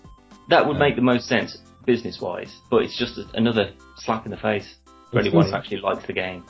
that 0.48 0.66
would 0.66 0.78
make 0.78 0.96
the 0.96 1.02
most 1.02 1.26
sense 1.28 1.58
business 1.84 2.20
wise, 2.20 2.60
but 2.70 2.82
it's 2.82 2.98
just 2.98 3.18
a, 3.18 3.24
another 3.34 3.72
slap 3.96 4.24
in 4.24 4.30
the 4.30 4.36
face 4.36 4.76
for 5.10 5.18
It's 5.20 5.28
anyone 5.28 5.46
who 5.46 5.54
actually 5.54 5.78
likes 5.78 6.06
the 6.06 6.12
game. 6.12 6.44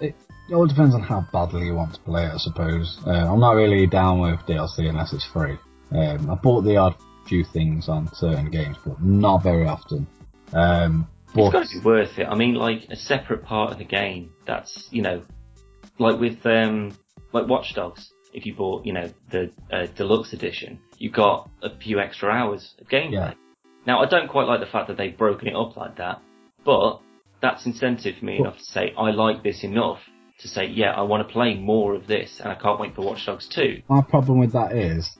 It 0.00 0.14
all 0.54 0.66
depends 0.66 0.94
on 0.94 1.02
how 1.02 1.26
badly 1.32 1.66
you 1.66 1.74
want 1.74 1.94
to 1.94 2.00
play 2.00 2.24
it, 2.24 2.32
I 2.32 2.38
suppose. 2.38 2.98
Uh, 3.06 3.10
I'm 3.10 3.40
not 3.40 3.52
really 3.52 3.86
down 3.86 4.20
with 4.20 4.40
DLC 4.46 4.88
unless 4.88 5.12
it's 5.12 5.26
free. 5.26 5.58
Um, 5.92 6.30
I 6.30 6.36
bought 6.36 6.62
the 6.62 6.76
odd 6.76 6.96
few 7.26 7.44
things 7.52 7.88
on 7.88 8.08
certain 8.14 8.50
games, 8.50 8.76
but 8.84 9.02
not 9.02 9.42
very 9.42 9.66
often. 9.66 10.06
Um, 10.54 11.06
It's 11.34 11.52
got 11.52 11.66
to 11.66 11.80
be 11.80 11.84
worth 11.84 12.18
it. 12.18 12.26
I 12.26 12.34
mean, 12.34 12.54
like 12.54 12.86
a 12.90 12.96
separate 12.96 13.44
part 13.44 13.72
of 13.72 13.78
the 13.78 13.84
game. 13.84 14.32
That's 14.46 14.88
you 14.90 15.02
know, 15.02 15.22
like 15.98 16.18
with 16.18 16.44
um, 16.46 16.96
like 17.32 17.46
Watch 17.48 17.74
Dogs. 17.74 18.12
If 18.32 18.44
you 18.46 18.54
bought 18.54 18.84
you 18.84 18.92
know 18.92 19.10
the 19.30 19.50
uh, 19.72 19.86
deluxe 19.96 20.32
edition, 20.32 20.80
you 20.98 21.10
got 21.10 21.48
a 21.62 21.76
few 21.78 21.98
extra 21.98 22.30
hours 22.30 22.74
of 22.80 22.88
gameplay. 22.88 23.12
Yeah. 23.12 23.34
Now 23.86 24.02
I 24.02 24.06
don't 24.06 24.28
quite 24.28 24.46
like 24.46 24.60
the 24.60 24.66
fact 24.66 24.88
that 24.88 24.96
they've 24.96 25.16
broken 25.16 25.48
it 25.48 25.54
up 25.56 25.76
like 25.76 25.96
that, 25.96 26.20
but 26.64 27.00
that's 27.40 27.64
incentive 27.66 28.16
for 28.18 28.24
me 28.24 28.38
Well- 28.40 28.50
enough 28.50 28.58
to 28.58 28.64
say 28.64 28.92
I 28.98 29.10
like 29.12 29.42
this 29.42 29.64
enough 29.64 30.00
to 30.40 30.48
say 30.48 30.66
yeah 30.66 30.92
I 30.92 31.02
want 31.02 31.26
to 31.26 31.32
play 31.32 31.54
more 31.54 31.94
of 31.94 32.06
this, 32.06 32.38
and 32.40 32.48
I 32.52 32.54
can't 32.54 32.78
wait 32.78 32.94
for 32.94 33.02
Watch 33.04 33.24
Dogs 33.26 33.48
2. 33.48 33.82
my 33.88 34.02
problem 34.02 34.38
with 34.38 34.52
that 34.52 34.72
is, 34.76 35.16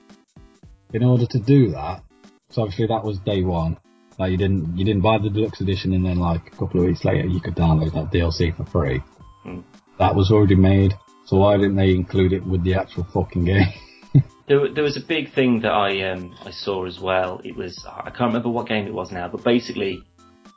in 0.93 1.03
order 1.03 1.27
to 1.27 1.39
do 1.41 1.71
that, 1.73 2.03
so 2.51 2.63
obviously 2.63 2.87
that 2.87 3.05
was 3.05 3.19
day 3.21 3.43
one. 3.43 3.79
Like 4.19 4.33
you 4.33 4.37
didn't 4.37 4.77
you 4.77 4.85
didn't 4.85 5.03
buy 5.03 5.19
the 5.19 5.31
deluxe 5.31 5.61
edition, 5.61 5.93
and 5.93 6.05
then 6.05 6.19
like 6.19 6.47
a 6.49 6.51
couple 6.51 6.81
of 6.81 6.87
weeks 6.87 7.05
later 7.05 7.27
you 7.27 7.41
could 7.41 7.55
download 7.55 7.95
that 7.95 8.13
DLC 8.13 8.55
for 8.57 8.65
free. 8.67 9.01
Hmm. 9.45 9.61
That 9.99 10.15
was 10.15 10.31
already 10.31 10.57
made, 10.57 10.93
so 11.29 11.37
why 11.37 11.59
didn't 11.59 11.77
they 11.77 11.91
include 11.91 12.33
it 12.33 12.45
with 12.47 12.65
the 12.65 12.75
actual 12.75 13.05
fucking 13.13 13.45
game? 13.45 13.69
There, 14.49 14.73
there 14.73 14.83
was 14.83 14.97
a 14.97 15.07
big 15.07 15.35
thing 15.35 15.61
that 15.61 15.73
I 15.73 16.11
um, 16.11 16.35
I 16.43 16.53
saw 16.53 16.87
as 16.87 16.99
well. 16.99 17.43
It 17.45 17.55
was 17.55 17.85
I 17.87 18.05
can't 18.05 18.31
remember 18.33 18.49
what 18.49 18.67
game 18.67 18.87
it 18.87 18.95
was 18.95 19.13
now, 19.13 19.29
but 19.29 19.45
basically 19.45 20.03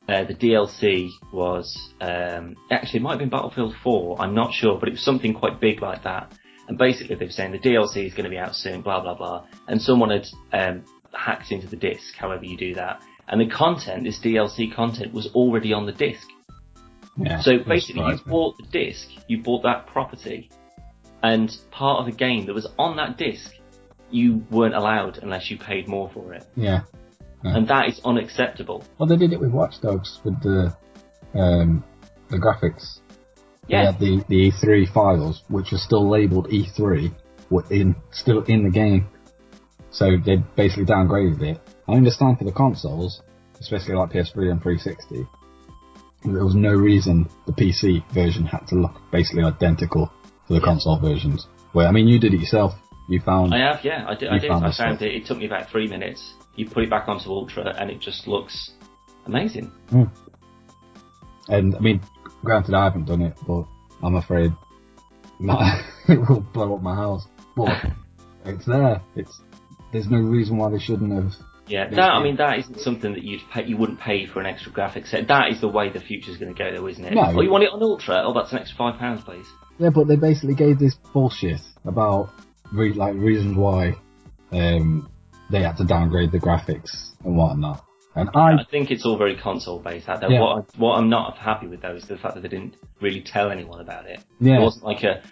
uh, 0.07 0.23
the 0.23 0.33
DLC 0.33 1.09
was 1.33 1.77
um, 1.99 2.55
actually 2.71 3.01
it 3.01 3.03
might 3.03 3.11
have 3.11 3.19
been 3.19 3.29
Battlefield 3.29 3.75
4. 3.83 4.21
I'm 4.21 4.33
not 4.33 4.53
sure, 4.53 4.79
but 4.79 4.87
it 4.87 4.93
was 4.93 5.03
something 5.03 5.33
quite 5.33 5.59
big 5.59 5.81
like 5.81 6.03
that. 6.03 6.31
And 6.69 6.77
basically 6.77 7.17
they 7.17 7.25
were 7.25 7.31
saying 7.31 7.51
the 7.51 7.59
DLC 7.59 8.07
is 8.07 8.13
going 8.13 8.23
to 8.23 8.29
be 8.29 8.37
out 8.37 8.55
soon, 8.55 8.81
blah 8.81 9.01
blah 9.01 9.15
blah. 9.15 9.45
And 9.67 9.81
someone 9.81 10.09
had 10.09 10.27
um, 10.53 10.85
hacked 11.13 11.51
into 11.51 11.67
the 11.67 11.75
disc, 11.75 12.15
however 12.15 12.45
you 12.45 12.55
do 12.55 12.73
that. 12.75 13.01
And 13.27 13.41
the 13.41 13.53
content, 13.53 14.05
this 14.05 14.19
DLC 14.19 14.73
content, 14.73 15.13
was 15.13 15.27
already 15.35 15.73
on 15.73 15.85
the 15.85 15.91
disc. 15.91 16.25
yeah, 17.17 17.41
So 17.41 17.59
basically, 17.67 18.03
you 18.03 18.19
bought 18.25 18.55
the 18.57 18.67
disc, 18.71 19.09
you 19.27 19.43
bought 19.43 19.63
that 19.63 19.87
property, 19.87 20.49
and 21.23 21.55
part 21.71 21.99
of 21.99 22.05
the 22.05 22.17
game 22.17 22.45
that 22.47 22.53
was 22.53 22.67
on 22.77 22.97
that 22.97 23.17
disc, 23.17 23.51
you 24.09 24.43
weren't 24.49 24.75
allowed 24.75 25.19
unless 25.21 25.49
you 25.49 25.57
paid 25.57 25.87
more 25.87 26.09
for 26.13 26.33
it, 26.33 26.45
yeah. 26.55 26.81
and 27.43 27.67
that 27.67 27.87
is 27.87 28.01
unacceptable. 28.03 28.83
Well, 28.97 29.07
they 29.07 29.17
did 29.17 29.33
it 29.33 29.39
with 29.39 29.51
Watch 29.51 29.81
Dogs 29.81 30.19
with 30.23 30.41
the 30.41 30.75
um, 31.33 31.83
the 32.29 32.37
graphics. 32.37 32.99
Yeah, 33.67 33.91
the, 33.97 34.23
the 34.27 34.51
E3 34.51 34.91
files, 34.91 35.43
which 35.47 35.71
are 35.71 35.77
still 35.77 36.09
labelled 36.09 36.49
E3, 36.49 37.13
were 37.49 37.63
in 37.69 37.95
still 38.11 38.43
in 38.43 38.63
the 38.63 38.71
game. 38.71 39.07
So 39.91 40.17
they 40.25 40.37
basically 40.55 40.85
downgraded 40.85 41.41
it. 41.41 41.59
I 41.87 41.93
understand 41.93 42.37
for 42.37 42.45
the 42.45 42.51
consoles, 42.51 43.21
especially 43.59 43.95
like 43.95 44.11
PS3 44.11 44.51
and 44.51 44.61
360, 44.61 45.27
there 46.25 46.43
was 46.43 46.55
no 46.55 46.73
reason 46.73 47.29
the 47.45 47.53
PC 47.53 48.03
version 48.13 48.45
had 48.45 48.67
to 48.67 48.75
look 48.75 49.01
basically 49.11 49.43
identical 49.43 50.11
to 50.53 50.59
the 50.59 50.65
Yeah. 50.65 50.71
console 50.71 50.97
versions. 50.97 51.47
Where 51.73 51.87
I 51.87 51.91
mean, 51.91 52.07
you 52.07 52.19
did 52.19 52.33
it 52.33 52.39
yourself. 52.39 52.73
You 53.07 53.19
found 53.19 53.53
I 53.53 53.59
have. 53.59 53.83
Yeah, 53.83 54.05
I 54.07 54.15
did. 54.15 54.29
I 54.29 54.37
did. 54.37 54.49
found 54.49 54.65
I 54.65 54.71
found 54.71 55.01
it. 55.01 55.13
It 55.15 55.25
took 55.25 55.37
me 55.37 55.45
about 55.45 55.69
three 55.69 55.87
minutes. 55.87 56.33
You 56.55 56.69
put 56.69 56.83
it 56.83 56.89
back 56.89 57.07
onto 57.07 57.29
Ultra, 57.29 57.73
and 57.77 57.89
it 57.89 57.99
just 57.99 58.27
looks 58.27 58.71
amazing. 59.25 59.71
Hmm. 59.89 60.03
And 61.49 61.75
I 61.75 61.79
mean, 61.79 62.01
granted, 62.43 62.73
I 62.73 62.83
haven't 62.83 63.05
done 63.05 63.21
it, 63.21 63.37
but 63.47 63.65
I'm 64.03 64.15
afraid 64.15 64.51
my, 65.39 65.81
it 66.07 66.19
will 66.29 66.41
blow 66.41 66.75
up 66.75 66.81
my 66.81 66.95
house. 66.95 67.25
But 67.55 67.69
it's 68.45 68.65
there. 68.65 69.01
It's 69.15 69.41
there's 69.91 70.09
no 70.09 70.19
reason 70.19 70.57
why 70.57 70.69
they 70.71 70.79
shouldn't 70.79 71.11
have. 71.13 71.31
Yeah, 71.67 71.85
Yeah, 71.89 71.95
that 71.95 72.11
I 72.11 72.23
mean 72.23 72.37
that 72.37 72.59
isn't 72.59 72.79
something 72.79 73.13
that 73.13 73.23
you'd 73.23 73.41
pay, 73.53 73.65
you 73.65 73.77
wouldn't 73.77 73.99
pay 73.99 74.25
for 74.27 74.39
an 74.39 74.45
extra 74.45 74.71
graphics 74.71 75.07
set. 75.07 75.27
That 75.27 75.51
is 75.51 75.61
the 75.61 75.67
way 75.67 75.89
the 75.89 75.99
future's 75.99 76.37
going 76.37 76.53
to 76.53 76.57
go, 76.57 76.71
though, 76.75 76.87
isn't 76.87 77.03
it? 77.03 77.13
No. 77.13 77.33
Oh, 77.35 77.41
you 77.41 77.49
want 77.49 77.63
it 77.63 77.71
on 77.71 77.81
Ultra? 77.81 78.23
Oh, 78.25 78.33
that's 78.33 78.51
an 78.51 78.59
extra 78.59 78.77
five 78.77 78.99
pounds, 78.99 79.21
please. 79.23 79.45
Yeah, 79.81 79.89
but 79.89 80.07
they 80.07 80.15
basically 80.15 80.55
gave 80.55 80.77
this 80.79 80.95
bullshit 81.13 81.59
about 81.85 82.29
re- 82.71 82.93
like 82.93 83.15
reasons 83.15 83.57
why 83.57 83.95
um, 84.51 85.09
they 85.49 85.61
had 85.63 85.77
to 85.77 85.85
downgrade 85.85 86.31
the 86.31 86.39
graphics 86.39 86.91
and 87.25 87.35
whatnot. 87.35 87.83
And 88.13 88.29
I 88.35 88.53
I 88.53 88.65
think 88.69 88.91
it's 88.91 89.05
all 89.05 89.17
very 89.17 89.37
console 89.37 89.79
based 89.79 90.07
out 90.09 90.19
there. 90.21 90.29
Yeah. 90.31 90.41
What, 90.41 90.57
I, 90.75 90.77
what 90.77 90.93
I'm 90.97 91.09
not 91.09 91.37
happy 91.37 91.67
with 91.67 91.81
though 91.81 91.95
is 91.95 92.07
the 92.07 92.17
fact 92.17 92.35
that 92.35 92.41
they 92.41 92.49
didn't 92.49 92.75
really 93.01 93.21
tell 93.21 93.49
anyone 93.51 93.79
about 93.81 94.05
it. 94.05 94.19
yeah 94.39 94.57
It 94.57 94.61
wasn't 94.61 94.85
like 94.85 95.03
a, 95.03 95.23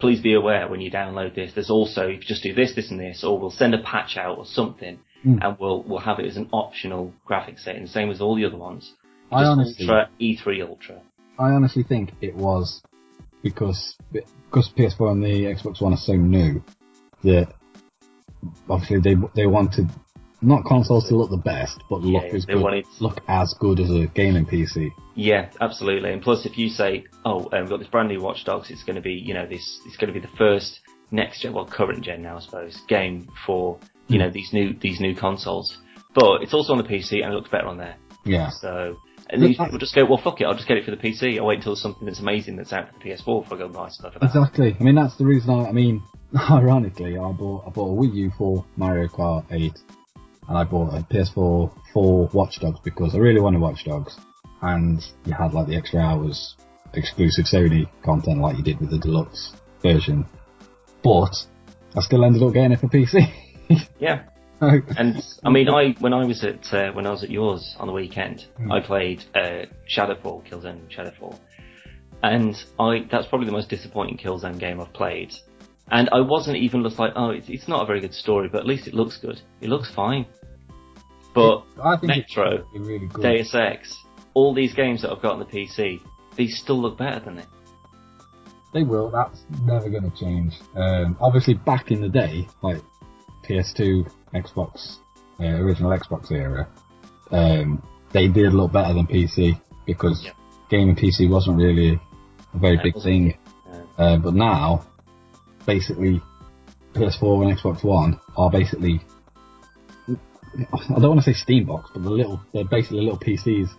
please 0.00 0.20
be 0.20 0.34
aware 0.34 0.68
when 0.68 0.80
you 0.80 0.90
download 0.90 1.34
this, 1.34 1.52
there's 1.54 1.70
also, 1.70 2.08
if 2.08 2.20
you 2.22 2.26
just 2.26 2.42
do 2.42 2.52
this, 2.52 2.74
this 2.74 2.90
and 2.90 3.00
this, 3.00 3.24
or 3.24 3.38
we'll 3.38 3.50
send 3.52 3.72
a 3.74 3.82
patch 3.82 4.16
out 4.16 4.36
or 4.38 4.46
something, 4.46 4.98
Mm. 5.24 5.38
and 5.42 5.56
we'll, 5.58 5.82
we'll 5.84 6.00
have 6.00 6.18
it 6.18 6.26
as 6.26 6.36
an 6.36 6.50
optional 6.52 7.14
graphics 7.26 7.60
setting, 7.60 7.86
same 7.86 8.10
as 8.10 8.20
all 8.20 8.36
the 8.36 8.44
other 8.44 8.58
ones. 8.58 8.92
I 9.32 9.44
honestly 9.44 9.88
Ultra, 9.88 10.10
E3 10.20 10.68
Ultra. 10.68 11.00
I 11.38 11.48
honestly 11.52 11.82
think 11.82 12.10
it 12.20 12.34
was 12.36 12.82
because 13.44 13.94
because 14.10 14.68
PS4 14.76 15.12
and 15.12 15.22
the 15.22 15.44
Xbox 15.54 15.80
One 15.80 15.92
are 15.92 15.96
so 15.98 16.14
new 16.14 16.64
that 17.22 17.52
obviously 18.68 18.98
they 18.98 19.14
they 19.36 19.46
wanted 19.46 19.88
not 20.42 20.64
consoles 20.64 21.08
to 21.08 21.16
look 21.16 21.30
the 21.30 21.36
best, 21.38 21.82
but 21.88 22.02
Yeah, 22.02 22.20
look 22.20 22.34
as 22.34 22.44
good, 22.44 22.60
wanted- 22.60 22.86
look 23.00 23.20
as 23.28 23.54
good 23.60 23.80
as 23.80 23.90
a 23.90 24.06
gaming 24.08 24.44
PC. 24.44 24.90
Yeah, 25.14 25.48
absolutely. 25.60 26.12
And 26.12 26.20
plus, 26.20 26.44
if 26.44 26.58
you 26.58 26.68
say, 26.68 27.04
"Oh, 27.24 27.48
um, 27.52 27.60
we've 27.60 27.68
got 27.70 27.78
this 27.78 27.88
brand 27.88 28.08
new 28.08 28.20
Watch 28.20 28.44
Dogs," 28.44 28.70
it's 28.70 28.82
going 28.82 28.96
to 28.96 29.02
be, 29.02 29.14
you 29.14 29.32
know, 29.32 29.46
this 29.46 29.80
it's 29.86 29.96
going 29.96 30.12
to 30.12 30.18
be 30.18 30.26
the 30.26 30.36
first 30.36 30.80
next 31.10 31.42
gen, 31.42 31.52
well, 31.52 31.64
current 31.66 32.02
gen 32.02 32.22
now, 32.22 32.36
I 32.36 32.40
suppose, 32.40 32.76
game 32.88 33.28
for 33.46 33.78
you 34.08 34.18
know 34.18 34.30
these 34.30 34.52
new 34.52 34.74
these 34.80 35.00
new 35.00 35.14
consoles. 35.14 35.78
But 36.14 36.42
it's 36.42 36.52
also 36.54 36.72
on 36.72 36.78
the 36.78 36.84
PC 36.84 37.22
and 37.22 37.32
it 37.32 37.36
looks 37.36 37.50
better 37.50 37.66
on 37.66 37.78
there. 37.78 37.96
Yeah, 38.24 38.48
So, 38.50 38.96
and 39.30 39.42
people 39.42 39.78
just 39.78 39.94
go, 39.94 40.04
"Well, 40.04 40.18
fuck 40.18 40.40
it, 40.40 40.44
I'll 40.44 40.54
just 40.54 40.68
get 40.68 40.76
it 40.76 40.84
for 40.84 40.90
the 40.90 40.96
PC. 40.96 41.38
I'll 41.38 41.46
wait 41.46 41.56
until 41.56 41.72
there's 41.72 41.82
something 41.82 42.06
that's 42.06 42.20
amazing 42.20 42.56
that's 42.56 42.72
out 42.72 42.88
for 42.88 42.98
the 42.98 43.10
PS4 43.10 43.42
before 43.42 43.56
I 43.56 43.60
go 43.60 43.64
and 43.66 43.74
buy 43.74 43.88
stuff 43.88 44.12
for 44.12 44.18
that." 44.18 44.26
exactly. 44.26 44.76
I 44.78 44.82
mean 44.82 44.94
that's 44.94 45.16
the 45.16 45.24
reason. 45.24 45.50
I, 45.50 45.68
I 45.68 45.72
mean, 45.72 46.02
ironically, 46.50 47.16
I 47.16 47.32
bought 47.32 47.64
I 47.66 47.70
bought 47.70 47.90
a 47.90 48.00
Wii 48.00 48.14
U 48.14 48.32
for 48.36 48.64
Mario 48.76 49.08
Kart 49.08 49.44
8, 49.50 49.72
and 50.48 50.58
I 50.58 50.64
bought 50.64 50.94
a 50.94 51.02
PS4 51.12 51.72
for 51.92 52.28
Watch 52.32 52.60
Dogs 52.60 52.80
because 52.84 53.14
I 53.14 53.18
really 53.18 53.40
wanted 53.40 53.60
Watch 53.60 53.84
Dogs, 53.84 54.18
and 54.62 55.04
you 55.24 55.32
had 55.32 55.54
like 55.54 55.66
the 55.66 55.76
extra 55.76 56.00
hours 56.00 56.56
exclusive 56.94 57.46
Sony 57.46 57.88
content 58.04 58.40
like 58.40 58.56
you 58.56 58.62
did 58.62 58.80
with 58.80 58.90
the 58.90 58.98
deluxe 58.98 59.52
version. 59.82 60.26
But 61.02 61.34
I 61.96 62.00
still 62.00 62.24
ended 62.24 62.42
up 62.42 62.52
getting 62.52 62.72
it 62.72 62.80
for 62.80 62.88
PC. 62.88 63.20
Yeah. 63.98 64.24
And 64.60 65.22
I 65.44 65.50
mean, 65.50 65.68
I 65.68 65.94
when 66.00 66.12
I 66.14 66.24
was 66.24 66.44
at 66.44 66.72
uh, 66.72 66.92
when 66.92 67.06
I 67.06 67.10
was 67.10 67.22
at 67.24 67.30
yours 67.30 67.76
on 67.78 67.86
the 67.86 67.92
weekend, 67.92 68.46
Hmm. 68.56 68.72
I 68.72 68.80
played 68.80 69.24
uh, 69.34 69.66
Shadowfall, 69.88 70.46
Killzone 70.48 70.80
Shadowfall, 70.94 71.38
and 72.22 72.54
I 72.78 73.06
that's 73.10 73.26
probably 73.26 73.46
the 73.46 73.52
most 73.52 73.68
disappointing 73.68 74.16
Killzone 74.18 74.58
game 74.58 74.80
I've 74.80 74.92
played. 74.92 75.32
And 75.90 76.08
I 76.12 76.20
wasn't 76.20 76.56
even 76.56 76.82
just 76.82 76.98
like, 76.98 77.12
oh, 77.14 77.28
it's, 77.30 77.48
it's 77.50 77.68
not 77.68 77.82
a 77.82 77.86
very 77.86 78.00
good 78.00 78.14
story, 78.14 78.48
but 78.48 78.60
at 78.60 78.66
least 78.66 78.86
it 78.86 78.94
looks 78.94 79.18
good. 79.18 79.38
It 79.60 79.68
looks 79.68 79.92
fine. 79.94 80.24
But 81.34 81.64
I 81.82 81.96
think 81.98 82.08
Metro, 82.08 82.66
really 82.72 83.06
good. 83.06 83.22
Deus 83.22 83.54
Ex, 83.54 83.94
all 84.32 84.54
these 84.54 84.72
games 84.72 85.02
that 85.02 85.10
I've 85.10 85.20
got 85.20 85.32
on 85.32 85.40
the 85.40 85.44
PC, 85.44 86.00
these 86.36 86.56
still 86.58 86.80
look 86.80 86.96
better 86.96 87.20
than 87.20 87.38
it. 87.38 87.46
They 88.72 88.82
will. 88.82 89.10
That's 89.10 89.42
never 89.64 89.90
going 89.90 90.10
to 90.10 90.16
change. 90.18 90.54
Um, 90.74 91.16
obviously, 91.20 91.54
back 91.54 91.90
in 91.90 92.00
the 92.00 92.08
day, 92.08 92.48
like 92.62 92.80
PS2, 93.46 94.10
Xbox, 94.34 94.96
uh, 95.40 95.44
original 95.44 95.90
Xbox 95.96 96.30
era, 96.30 96.68
um, 97.30 97.82
they 98.12 98.28
did 98.28 98.52
look 98.52 98.72
better 98.72 98.94
than 98.94 99.06
PC 99.06 99.60
because 99.86 100.22
Yeah. 100.24 100.32
gaming 100.70 100.96
PC 100.96 101.28
wasn't 101.28 101.56
really 101.58 102.00
a 102.54 102.58
very 102.58 102.76
It 102.76 102.82
big 102.82 103.02
thing. 103.02 103.34
Uh, 103.98 104.02
Uh, 104.02 104.16
but 104.18 104.34
now, 104.34 104.84
basically, 105.66 106.20
PS4 106.94 107.42
and 107.42 107.58
Xbox 107.58 107.84
One 107.84 108.18
are 108.36 108.50
basically. 108.50 109.00
I 110.56 111.00
don't 111.00 111.08
want 111.08 111.24
to 111.24 111.34
say 111.34 111.44
Steambox, 111.46 111.86
but 111.92 112.02
the 112.04 112.10
little 112.10 112.40
they're 112.52 112.64
basically 112.64 113.00
little 113.00 113.18
PCs. 113.18 113.70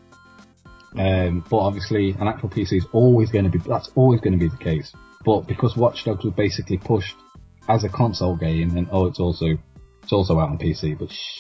Um, 0.98 1.44
but 1.50 1.58
obviously, 1.58 2.12
an 2.20 2.28
actual 2.28 2.50
PC 2.50 2.78
is 2.78 2.88
always 2.92 3.30
going 3.32 3.46
to 3.46 3.52
be 3.52 3.60
that's 3.60 3.90
always 3.96 4.20
going 4.22 4.34
to 4.34 4.40
be 4.40 4.50
the 4.50 4.58
case. 4.58 4.94
But 5.24 5.48
because 5.48 5.76
Watch 5.78 6.04
Dogs 6.06 6.24
was 6.24 6.34
basically 6.34 6.78
pushed 6.78 7.16
as 7.68 7.84
a 7.84 7.90
console 7.90 8.36
game, 8.36 8.78
and 8.78 8.88
oh, 8.92 9.06
it's 9.08 9.20
also 9.20 9.58
it's 10.06 10.14
also 10.14 10.40
out 10.40 10.50
on 10.50 10.58
PC, 10.60 10.98
but 11.00 11.10
shh, 11.12 11.40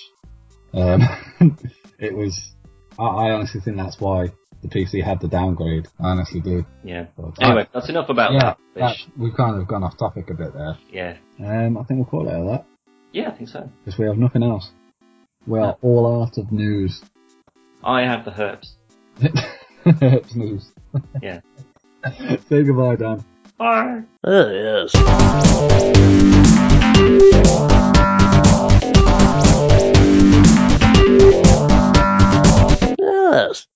um, 0.73 1.01
it 1.99 2.13
was. 2.15 2.51
I, 2.97 3.03
I 3.03 3.31
honestly 3.31 3.61
think 3.61 3.77
that's 3.77 3.97
why 3.99 4.29
the 4.63 4.69
PC 4.69 5.03
had 5.03 5.21
the 5.21 5.27
downgrade. 5.27 5.87
I 5.99 6.07
honestly 6.09 6.41
do. 6.41 6.65
Yeah. 6.83 7.05
But, 7.15 7.33
Anyway, 7.41 7.67
that's 7.73 7.89
enough 7.89 8.09
about 8.09 8.33
yeah, 8.33 8.39
that. 8.39 8.57
that, 8.75 8.95
we've 9.17 9.35
kind 9.37 9.61
of 9.61 9.67
gone 9.67 9.83
off 9.83 9.97
topic 9.99 10.29
a 10.31 10.33
bit 10.33 10.51
there. 10.53 10.77
Yeah. 10.91 11.17
Um, 11.39 11.77
I 11.77 11.83
think 11.83 11.99
we'll 11.99 12.05
call 12.09 12.27
it 12.27 12.31
at 12.31 12.43
that 12.45 12.65
Yeah, 13.11 13.29
I 13.29 13.37
think 13.37 13.49
so. 13.49 13.69
because 13.83 13.99
we 13.99 14.07
have 14.07 14.17
nothing 14.17 14.41
else. 14.41 14.71
We 15.45 15.59
are 15.59 15.77
all 15.83 16.23
out 16.23 16.39
of 16.39 16.51
news. 16.51 17.03
I 17.83 18.01
have 18.01 18.25
the 18.25 18.31
herbs. 18.41 18.73
It's 19.85 19.85
news. 20.35 20.71
Yeah. 21.21 21.41
Say 22.49 22.63
goodbye, 22.63 22.95
Dan. 22.95 23.23
Bye. 23.59 24.01
Oh, 24.23 24.51
yes. 24.51 24.91
Yes. 33.35 33.67